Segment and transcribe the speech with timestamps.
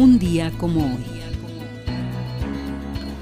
[0.00, 1.04] Un día como hoy.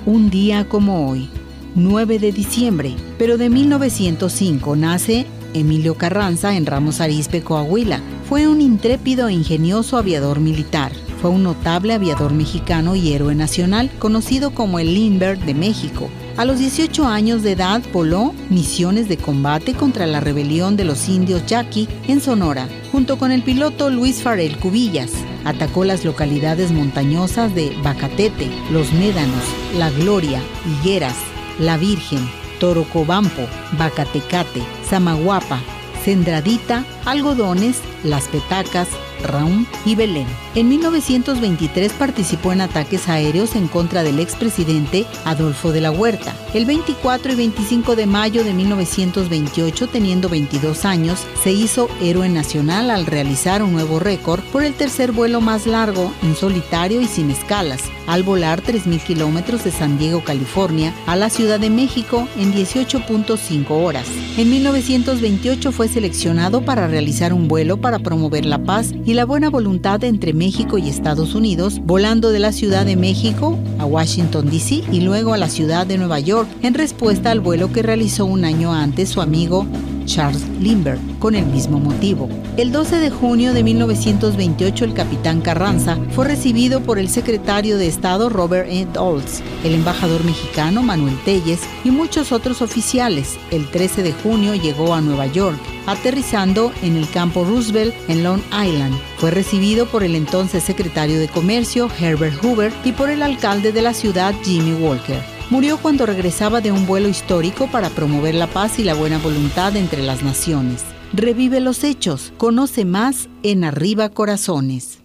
[0.06, 1.28] Un día como hoy,
[1.74, 8.00] 9 de diciembre, pero de 1905 nace Emilio Carranza en Ramos Arizpe, Coahuila.
[8.28, 10.92] Fue un intrépido e ingenioso aviador militar.
[11.20, 16.08] Fue un notable aviador mexicano y héroe nacional, conocido como el Lindbergh de México.
[16.36, 21.08] A los 18 años de edad voló misiones de combate contra la rebelión de los
[21.08, 25.10] indios Yaqui en Sonora, junto con el piloto Luis Farel Cubillas.
[25.44, 29.44] Atacó las localidades montañosas de Bacatete, Los Médanos,
[29.76, 31.16] La Gloria, Higueras,
[31.58, 32.28] La Virgen,
[32.60, 33.42] Torocobampo,
[33.78, 35.60] Bacatecate, Zamaguapa,
[36.04, 38.88] Cendradita, Algodones, Las Petacas,
[39.22, 40.26] Raúm y Belén.
[40.54, 46.34] En 1923 participó en ataques aéreos en contra del expresidente Adolfo de la Huerta.
[46.54, 52.90] El 24 y 25 de mayo de 1928, teniendo 22 años, se hizo héroe nacional
[52.90, 57.30] al realizar un nuevo récord por el tercer vuelo más largo, en solitario y sin
[57.30, 62.52] escalas, al volar 3.000 kilómetros de San Diego, California, a la Ciudad de México en
[62.52, 64.06] 18.5 horas.
[64.36, 69.50] En 1928 fue seleccionado para realizar un vuelo para promover la paz y la buena
[69.50, 74.82] voluntad entre México y Estados Unidos, volando de la Ciudad de México a Washington, D.C.
[74.90, 78.44] y luego a la ciudad de Nueva York, en respuesta al vuelo que realizó un
[78.44, 79.66] año antes su amigo
[80.08, 82.28] Charles Lindbergh, con el mismo motivo.
[82.56, 87.86] El 12 de junio de 1928, el capitán Carranza fue recibido por el secretario de
[87.86, 88.88] Estado Robert E.
[88.98, 93.38] Olds, el embajador mexicano Manuel Telles y muchos otros oficiales.
[93.50, 98.40] El 13 de junio llegó a Nueva York, aterrizando en el campo Roosevelt en Long
[98.50, 98.98] Island.
[99.18, 103.82] Fue recibido por el entonces secretario de Comercio Herbert Hoover y por el alcalde de
[103.82, 108.78] la ciudad Jimmy Walker murió cuando regresaba de un vuelo histórico para promover la paz
[108.78, 110.84] y la buena voluntad entre las naciones.
[111.12, 114.97] Revive los hechos, conoce más en Arriba Corazones.